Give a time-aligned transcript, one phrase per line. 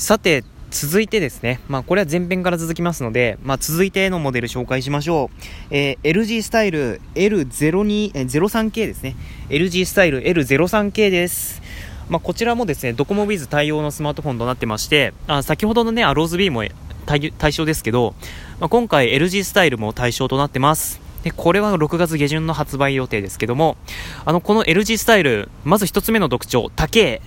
[0.00, 5.36] さて、続いてですね、まあこれは前編から続きますので、まあ続いてのモデル紹介しましょう。
[5.70, 9.14] えー、LG スタイル L02、え 03K ですね。
[9.50, 11.60] LG スタイル L03K です。
[12.08, 16.64] まあこちらもですね、ドコモ Wiz 対応のスマートフォンとなってまして、あ先ほどのね、アローズ B も
[17.04, 18.14] 対対象ですけど、
[18.58, 20.98] まあ、今回 LG スタイルも対象となってます。
[21.24, 23.76] で、これは6月下旬の発売予定ですけども、
[24.24, 27.20] あの、この LG スタイル、まず1つ目の特徴、高え。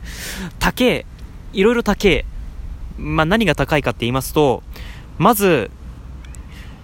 [0.58, 1.04] 高え。
[1.56, 2.26] いろいろ高え。
[2.98, 4.62] まあ、何が高いかって言いますと、
[5.16, 5.70] まず、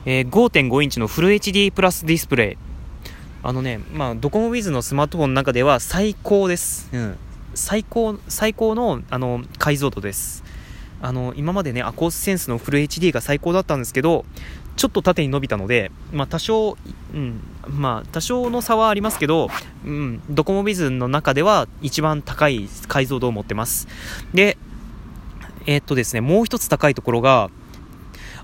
[0.07, 2.57] えー、5.5インチのフル HD プラスディスプレイ。
[3.43, 6.89] あのね、まあ、ドコモウィズのスマートフォンの中では最高です。
[6.91, 7.17] うん。
[7.55, 10.43] 最高、最高の、あの、解像度です。
[11.03, 14.25] あの、今までね、アコースセンスのフル HD が最高だったんですけど、
[14.77, 16.77] ちょっと縦に伸びたので、まあ、多少、
[17.15, 19.49] うん、まあ、多少の差はありますけど、
[19.85, 23.87] うん、ドコモビズの中では一番高い解像度を持ってます。
[24.35, 24.57] で、
[25.67, 27.51] えー、っとですね、もう一つ高いところが、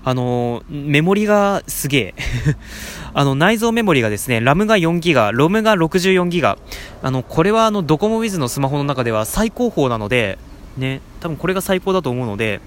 [0.01, 2.15] あのメモリがすげえ。
[3.13, 6.57] あの、内蔵メモリがですね、ラムが4ギガ、ロムが64ギガ。
[7.01, 10.37] あの、これはあの、ドコモウィズのスマホの中では最高峰なので、
[10.77, 12.61] ね、多分これが最高だと思うので、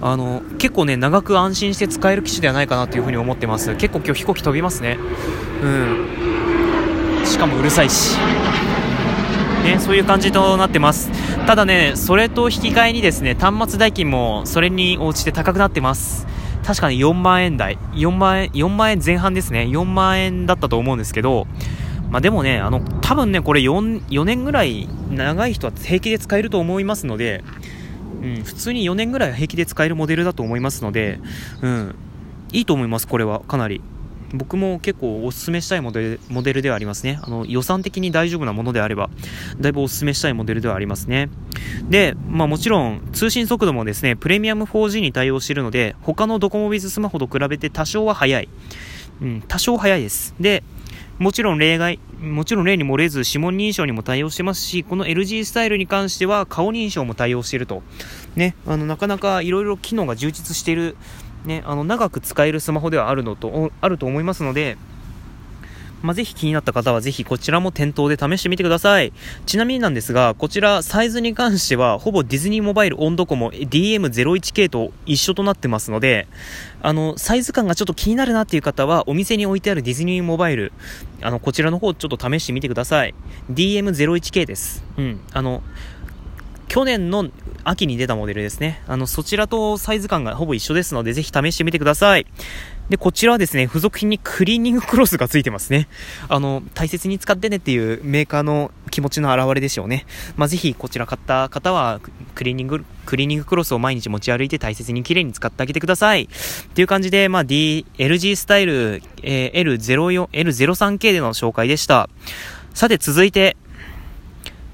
[0.00, 3.74] あの、結構ね、長く安心して使える機種ではないかなというふに思ってます。
[3.76, 4.98] 結構今日飛行機飛びますね。
[5.62, 7.26] うん。
[7.26, 8.16] しかもうるさいし。
[9.64, 11.10] ね、そういう感じとなってます。
[11.46, 16.26] ただね、それと引き換えにですね、端末代金もそれに応じて高くなってます。
[16.64, 19.62] 確かに4万円台、4万、4万円前半ですね。
[19.62, 21.46] 4万円だったと思うんですけど、
[22.10, 27.44] まあ、でもね、あの、多分ね、これ 4, 4年ぐらい長い人は平気で使えると思いますので、
[28.22, 31.20] うん、普通に4年ぐらい平気で使えるモデルだと思いますので、
[31.62, 31.94] うん、
[32.52, 33.80] いいと思います、これは、かなり。
[34.32, 37.18] 僕も結構おすすめしたいモデルモデルではありますね。
[37.22, 39.10] あの予算的に大丈夫なものであれば、
[39.60, 41.30] だいぶおすすめしたいモデルではありますね。
[41.88, 48.48] で、まあもちろん通信速度もですね、プレミアム 4G に対応しているので、他のドコモビズスマホと比べて多少は速い。
[49.20, 50.34] うん、多少速いです。
[50.38, 50.62] で、
[51.20, 57.82] もちろん例外、もちろん例に漏れず指紋認証にも対応してますし、この LG スタイルに関しては顔認証も対応していると。
[58.36, 60.96] ね、あの、なかなかいろいろ機能が充実している、
[61.44, 64.78] ね、あの、長く使えるスマホではあるのと、あると思いますので、
[66.02, 69.12] まあ、ぜひ気になった方はぜひこちらも店頭で試してみてください。
[69.46, 76.26] ちなみになんですが、こちらサイズに関してはほぼディズニーモバイルオンドコモ DM01K と一緒となってますので、
[76.82, 80.72] あの、サイズ感がちょっと気になるなっていう方はお店に置いてあるディズニーモバイル、
[81.20, 83.14] あの、こちらの方ちょっと試してみてください。
[83.52, 84.84] DM01K です。
[84.96, 85.20] うん。
[85.32, 85.62] あの、
[86.68, 87.28] 去年の
[87.64, 88.80] 秋に出たモデルですね。
[88.86, 92.26] あの、そちらとサイズ感がほぼ一緒ですので、ぜひ試してみてください。
[92.90, 95.86] で、こちらはですね、付属品にクリーニングクロスが付いてますね。
[96.28, 100.06] あの、大切に使ってねっていうメーカーの気持ちの表れでしょうね。
[100.36, 102.00] まあ、ぜひこちら買った方は、
[102.34, 106.24] クリーニング、クリーニングクロスを毎日持ち歩いて大切に綺麗に使ってあげてください。
[106.24, 106.28] っ
[106.74, 112.10] ていう感じで、まあ、D、LG スタイル、えー、L04、L03K での紹介でした。
[112.74, 113.56] さて、続いて、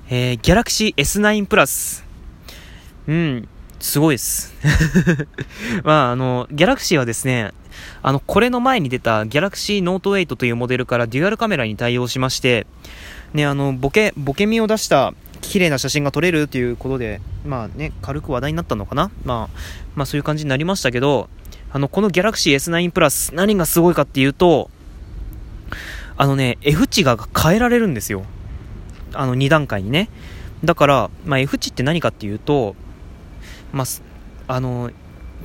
[0.08, 2.02] えー、Galaxy S9 プラス。
[3.08, 3.48] うん、
[3.80, 4.54] すごいです。
[5.84, 7.52] まあ、あの、ギャラクシーはですね、
[8.02, 12.66] あの、これの前に出た Galaxy Note 8というモデルからデュアルカメラに対応しまして、
[13.34, 19.58] ね、あの、ボケ、ボケ身を出した綺麗な写真が撮れるということで、まあね、軽く話題になったのかなまあ、
[19.94, 21.28] まあそういう感じになりましたけど、
[21.72, 24.70] あの、この Galaxy S9 Plus、何がすごいかっていうと、
[26.16, 28.24] あのね、F 値が変えられるんですよ。
[29.12, 30.08] あの、2段階にね。
[30.64, 32.74] だから、まあ、F 値って何かっていうと、
[33.72, 34.90] まあ、あの、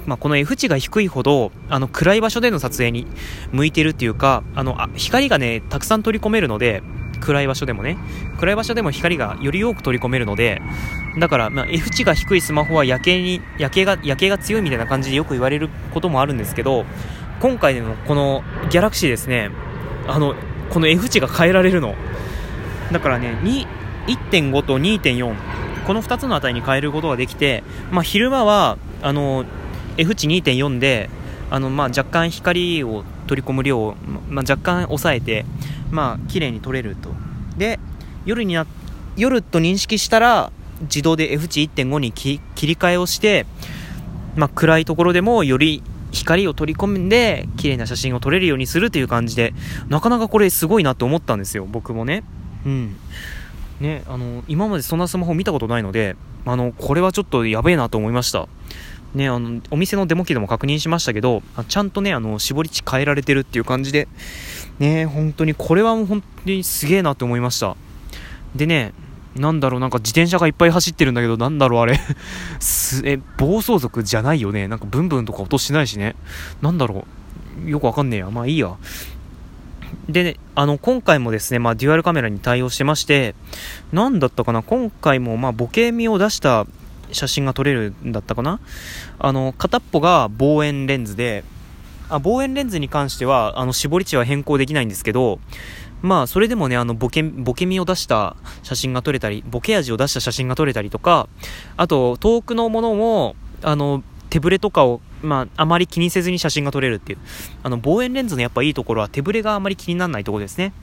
[0.05, 3.07] まあ、この F 値が低いほど、あの、暗い場所での撮影に
[3.51, 6.81] 向いてるっていうか、あの、あ光がね、たくさん取り込めるので、
[7.19, 7.97] 暗い場所でもね、
[8.39, 10.61] 暗い場所でも光がより多く取り込めるので、
[11.19, 16.85] だから、まあ、F 値が低いスマホは夜景に、夜景が、夜景が強いみたいな感じでよく言われることもあるんですけど、
[17.39, 19.51] 今回のこのギャラクシーですね、
[20.07, 20.35] あの、
[20.69, 21.95] この F 値が変えられるの。
[22.91, 23.35] だからね、
[24.07, 25.35] 1.5と2.4、
[25.85, 29.45] この2つの値に変えることができて、まあ、昼間は、あの、
[29.97, 31.09] F 値2.4で
[31.49, 33.95] あの、まあ、若干光を取り込む量を、
[34.29, 35.45] まあ、若干抑えて、
[35.91, 37.09] まあ綺麗に撮れると。
[37.57, 37.79] で
[38.25, 38.65] 夜にな
[39.17, 40.51] 夜と認識したら
[40.81, 43.45] 自動で F 値1.5に切り替えをして、
[44.35, 49.53] まあ、暗いところでもより光を取り込んで綺麗な写真を撮れるようにするという感じで
[49.89, 52.23] なかなかこれすごいなと思ったんですよ僕もね。
[52.65, 52.95] うん。
[53.81, 58.47] ねあの今までそんなスマホ見たことないのであのこれはちょっとやべえなと思いました
[59.13, 64.07] ね、あの、お店のデモ機でも確認しましたけど、ちゃんとね、あの、絞り値変えられてるっていう感じで、
[64.79, 67.75] ね、本当に、これはもう本当にすげえなって思いました。
[68.55, 68.93] でね、
[69.35, 71.99] なんだろう、なんか自転車がいっぱい走ってるんだけど、なんだろう、あれ
[72.59, 74.69] す、え、暴走族じゃないよね。
[74.69, 76.15] なんかブンブンとか音しないしね。
[76.61, 77.05] なんだろ
[77.65, 77.69] う。
[77.69, 78.29] よくわかんねえや。
[78.29, 78.75] まあいいや。
[80.09, 83.35] で、あの、今回もですね、まあデュアルカメラに対応してまして、
[83.91, 86.65] なんだったかな、今回もまあボケ身を出した
[87.11, 88.59] 写真が撮れるんだったかな。
[89.19, 91.43] あの、片っぽが望遠レンズで、
[92.09, 95.39] あ望遠レンズに関しては、あの、絞り値は変更できないんですけど、
[96.01, 101.29] まあ、それでもね、あの、ボケ、ボケ身を出した写真が撮れたり、ボケ味を出した写真が撮れたりとか、
[101.77, 107.19] あと、遠くのものも、あの、手ぶれとかを、まあ、あまり気にせずに写真が撮れるっていう。
[107.63, 110.73] あの、望遠レンズのやっぱいいところは手ぶれがあまり気にならないところですね。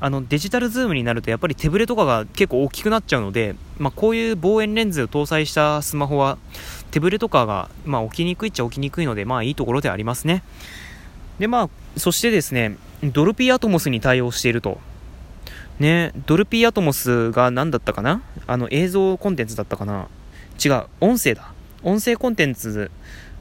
[0.00, 6.38] あの、デジタルズームになるとやっぱり手ぶれとかが結構大きくなっちゃうので、まあ、こういう望遠レンズを搭載したスマホは、
[6.90, 10.42] 手ぶれとかが、まあ、起きにくいっちゃ起きにくいので、まあ、いいところでありますね。
[11.38, 14.80] で、まあ、そしてですね、ドルビーアトモスに対応していると。
[15.78, 18.20] ね、ドルビーアトモスが何だったかな？
[18.46, 20.08] あの映像コンテンツだったかな？
[20.62, 21.54] 違う、音声だ。
[21.82, 22.90] 音声コンテンツ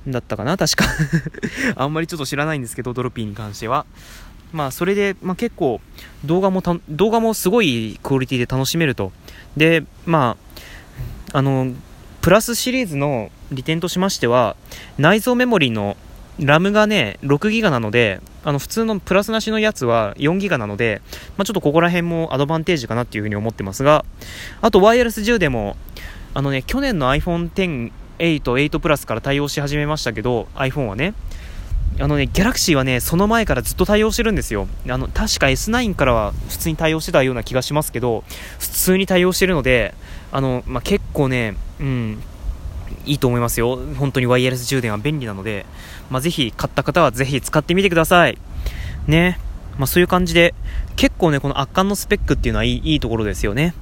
[0.08, 0.86] だったかな確か
[1.76, 3.86] あんまりちょっと知らないんですけど、ドルビーに関しては。
[4.52, 5.80] まあ、それで、まあ、結構
[6.26, 9.12] 動画も動画もすごいクオリティで楽しめると。
[9.58, 10.38] で、ま
[11.34, 11.74] あ、あの、
[12.22, 14.56] プラスシリーズの利点としましては、
[14.98, 15.98] 内蔵メモリの
[16.40, 21.02] ラムがね、6ギガなので、あの普通のプラスなしのやつは4ギガなので、
[21.38, 24.06] まあ、ちょっとここら辺もアドバンテージかなっていうふうに思ってますが、
[24.62, 25.76] あとワイヤレス充電も、
[26.34, 31.14] あのね、去年の iPhone X、8、8プラスから対応し始めましたけど、iPhone はね、
[32.00, 34.68] あのね、ギャラクシーはね、その前からずっと対応してるんですよ。
[34.88, 38.24] あの、確か S9 からは普通に対応してたような気がしますけど、
[38.60, 39.94] 普通に対応してるので、
[40.32, 42.24] あの、まあ、結構ね、うん、
[43.06, 43.78] いいと思いますよ。
[43.98, 45.66] 本当にワイヤレス充電は便利なので、
[46.10, 48.38] まあ、ぜひ買った方はぜひ使ってみてください。
[49.08, 49.40] ね。
[49.78, 50.54] まあ、そういう感じで、
[50.96, 53.74] 結構ね、この圧巻のスペックっていうのはいいいいところですよね。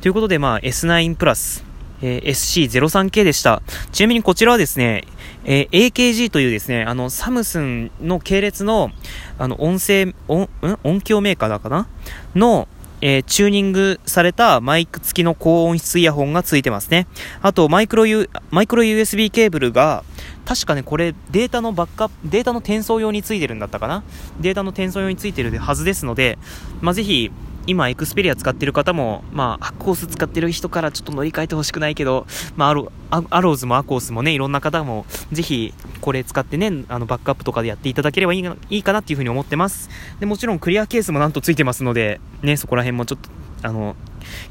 [0.00, 1.64] ということで、まあ、S9 プラス、
[2.02, 3.62] えー、SC03K でした。
[3.92, 5.04] ちなみにこちらはですね、
[5.44, 8.90] えー、AKG というですね、あの、サムスンの系列の、
[9.38, 10.48] あの、音声、音、
[10.82, 11.88] 音響メーカーだかな？
[12.34, 12.68] の、
[13.00, 17.06] えー、チューニングされたマイク付きの高音質イヤホンが付いてますね。
[17.42, 20.02] あと、マイクロ U、マイクロ USB ケーブルが、
[20.44, 24.02] 確かね、これ、データのバックアップ、データの転送用に付いてるんだったかな？
[24.40, 26.38] データの転送用に付いてるはずですので、
[26.80, 27.30] まあ、ぜひ、
[27.66, 32.26] 今、エクスペリア使ってる方も、まあ、アコース使ってる人からちょっと乗り換えてほしくないけど、
[32.56, 39.90] まあ、アロアローズもアコースもね、いろんな方も、ぜひ、これ使ってね、あの、バックアップとかでやっていただければいいいいかなっていうふうに思ってます。
[40.20, 43.96] で、もちろんクリアケースもなんとついてますので、ね、そこら辺もちょっと、あの、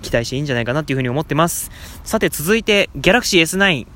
[0.02, 1.72] 期待していいんじゃないかなっていうふうに思ってます。
[2.04, 3.88] さて、続いて、Galaxy S9、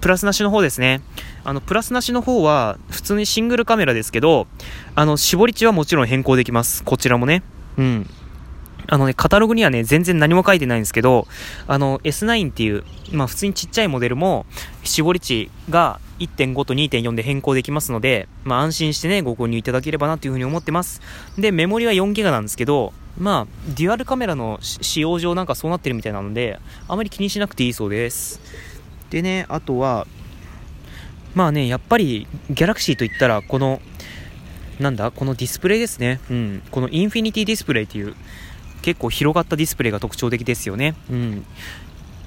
[0.00, 1.00] プラスなしの方ですね。
[1.44, 4.46] あの、プラスなしの方は、普通にシングルカメラですけど、
[4.94, 6.84] あの、絞り値はもちろん変更できます。
[6.84, 7.42] こちらもね。
[7.78, 8.10] うん。
[8.90, 11.28] あのね、カタログにはね、全然何も書いてないんですけど、
[11.66, 14.46] あの、S9 っていう、まあ普通にちっちゃいモデルも、
[14.82, 21.02] 絞り値が1.5と2.4で変更できますので、まあ安心してね、ご購入いただければなというふうに思ってます。
[21.36, 28.40] で、メモリは 4GB なんですけど、まあ、デュアルカメラの使用上なんかそうなってるみたいなので、あまり気にしなくていいそうです。
[29.10, 30.06] でね、あとは、
[31.34, 33.80] まあね、やっぱり、ギャラクシーといったら、この、
[34.80, 36.20] なんだこのディスプレイですね。
[36.30, 36.62] うん。
[36.70, 38.14] このインフィニティディスプレイっていう、
[38.82, 40.94] 結構広がったディスプレイが特徴的ですよね。
[41.10, 41.46] うん。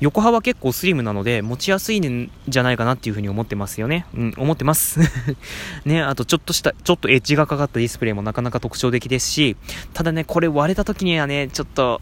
[0.01, 4.07] 横幅結構スリムなので持ちやすいんじゃないかなっていうふうに思ってますよね。
[4.15, 5.00] うん、思ってます。
[5.86, 9.55] ね、あとちょっとした、ちょっとエッジがかかったディスプレイもなかなか特徴的ですし、
[9.93, 12.01] ただね、これ割れた時にはね、ちょっと、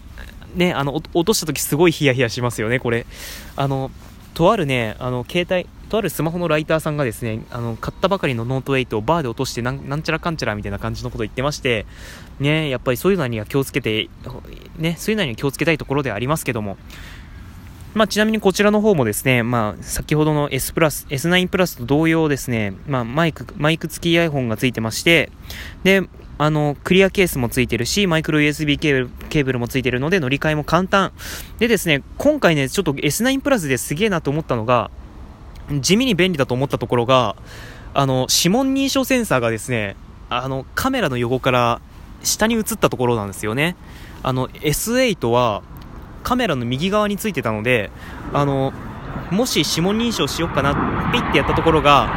[0.56, 3.06] ね、あの、落とした時すごいヒヤヒヤしますよね、これ。
[3.58, 3.92] あの、
[4.34, 11.86] とあるね、あの、携帯、とあるスマホのライターさんがですね、あの、買ったばかりのノート8をバーで落としてなん、なんちゃらかんちゃらみたいな感じのことを言ってまして、
[12.40, 14.10] ね、やっぱりそういうのには気をつけて、
[14.78, 16.78] ね、そういうのには気をつけたいところではありますけども、
[17.94, 25.32] まあ、ちなみにこちらの方もですね、まあ、先ほどの S プラス、S9 プラスと同様ですね、まあ、マイク、マイク付き iPhone が付いてまして、
[25.84, 31.12] で、あの、クリアケースも付いてるし、マイクロ USB ケーブルケーブルも付いてるので乗り換えも簡単。
[31.58, 34.92] でですね、今回ね、ちょっと S9 プラスですげえなと思ったのが、
[35.72, 37.36] 地味に便利だと思ったところが、
[37.94, 39.96] あの、指紋認証センサーがですね、
[40.30, 41.82] あの、カメラの横から
[42.24, 43.76] 下に映ったところなんですよね。
[44.24, 45.62] あの、S8 は
[46.24, 47.92] カメラの右側についてたので、
[48.34, 48.74] あの、
[49.32, 50.74] もし指紋認証しようかな、
[51.12, 52.10] ピッてやったところが、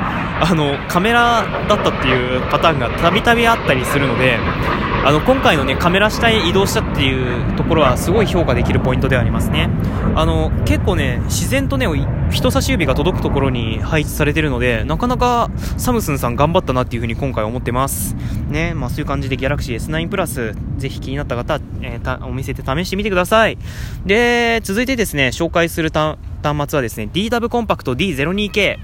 [0.42, 4.38] あの、カメラだったっていうパターンがたびたびあったりするので、
[5.04, 9.68] あの、今回のね、カメラ下へ移動したっていうところはすごい評価できるポイントではありますね。
[10.14, 11.88] あの、結構ね、自然とね、
[12.30, 18.14] 人差し指が届くところに配置されてるので、なかなかサムスンさん頑張ったなっていうふうに今回思ってます。
[18.48, 23.58] ね、まあそういう感じでギャラクシー S9 プラス、ぜひ気になった方、えー、お店で試してみてください。
[24.06, 26.16] で、続いてですね、紹介する端
[26.70, 28.76] 末はですね、DW コンパクト D02K。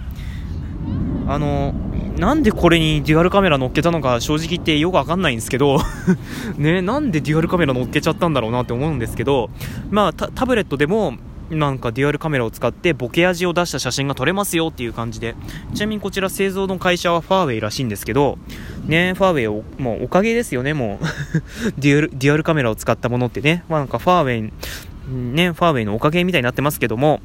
[1.28, 1.74] あの、
[2.18, 5.78] なんでこれにデュアルカメラ乗っけたのか正直言ってよくわかんないんですけど
[6.58, 9.50] ね、なんでデュアルカメラ乗っけちゃったんだろうなって思うんですけど、
[9.90, 11.14] まあタブレットでも
[11.50, 15.34] なんかデュアルカメラを使ってボケ味を出した写真が撮れますよっていう感じで、
[15.74, 18.38] ちなみにこちら製造の会社はファーウェイらしいんですけど、
[18.86, 21.06] ね、ファーウェイを、もうおかげですよね、もう。
[21.78, 27.20] デュアル、デュアルカメラを使ったものってね、まあなんかファーウェイ、ね、ファーウェイのおかげみたいになってますけども、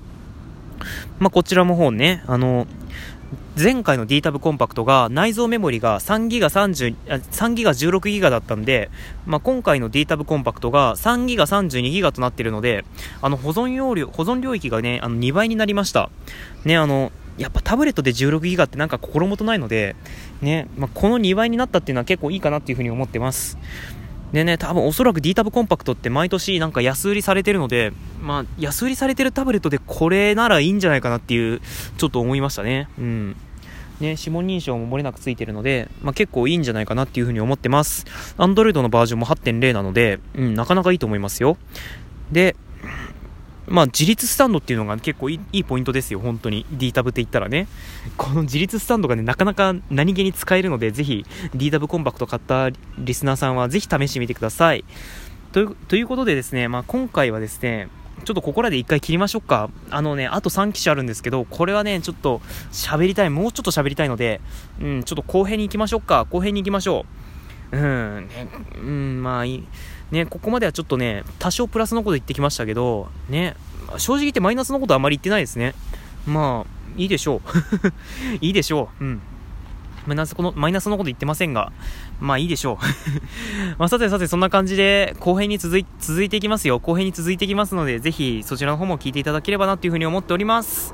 [1.20, 2.68] まあこちらの方ね、あの、
[3.58, 8.90] 前回の D タブコンパクトが内蔵メモリが3ギガ30、3ギガ16ギガだったんで、
[9.26, 12.86] まあ、今回の D タブコンパクトが3ギガ32ギガとなっているので、
[13.22, 16.10] あの保存容量、保存領域がね、あの2倍になりました。
[16.66, 19.96] ね、あの、やっぱタブレットで16ギガってなんか心もとないので、
[20.42, 23.58] ね、まあ、この2倍になったっていうのは結構いいかなっていうふうに思ってます。
[24.34, 31.62] でね、多分おそらく D タブコンパクトって毎年なんか安売りされてるので、まあ、安売りされてるタブレットでこれならいいんじゃないかなっていう、
[31.98, 32.90] ちょっと思いましたね。
[32.98, 33.36] うん。
[34.00, 38.06] ね、指紋認証も漏れなくついてるので、まあ、結構いいんじゃないかなっていうふうに思ってます。
[38.38, 41.58] Android のバージョンも8.0なので、うん、なかなかいいと思いますよ。
[42.32, 42.56] で、
[43.74, 46.64] まあ、自立スタンドっていうのが結構いいポイントですよ、本当に。
[46.70, 47.68] D タブって言ったらね。
[48.18, 51.26] この自立スタンドがね、なかなか何気に使えるので、ぜひ
[51.56, 54.86] D タブコンパクト買ったリスナーさんはぜひ試してみてください。
[55.54, 57.88] ということでですね、まあ、今回はですね、
[58.26, 59.72] ちょっとここらで一回切りましょうか。
[59.90, 64.40] あのね、あと3機種あるんですけど、これはね、ちょっと喋りたい、もうちょっと喋りたいので、
[64.80, 66.28] うん、ちょっと後編に行きましょうか。
[66.30, 67.08] 後編に行きましょ
[67.72, 67.78] う。
[67.78, 69.64] うん、ね、うん、まあいい。
[70.14, 73.56] ね、ここまではちょっとね、多少プラスのこと言ってきましたけど、ね、
[73.98, 75.74] 正直言ってマイナスのことあまり言ってないですね。
[76.28, 78.38] まあ、いいでしょう。
[78.46, 79.04] いいでしょう。
[79.04, 79.22] うん。
[80.06, 81.72] マイナスこの、マイナスのこと言ってませんが、
[82.20, 82.78] まあいいでしょう。
[83.80, 86.80] まあさてさて、そんな感じで、後編に続い、続いていきますよ。
[86.80, 90.94] 後編に続いていきますので、ぜひそちらの方も聞いていただければなというふうに思っております。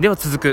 [0.00, 0.50] では続く。